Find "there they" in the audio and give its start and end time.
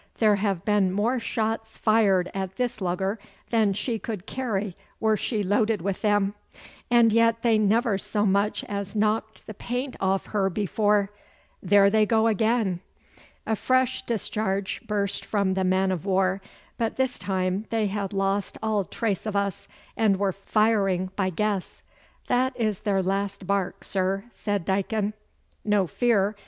11.61-12.07